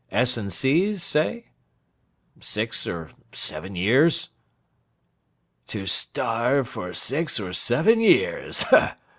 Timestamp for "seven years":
3.33-4.29, 7.53-8.65